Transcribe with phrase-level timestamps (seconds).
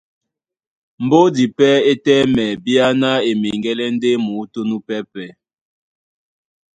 [1.03, 5.29] Mbódi pɛ́ é tɛ́mɛ bíáná e meŋgɛ́lɛ́ ndé muútú núpɛ́pɛ̄,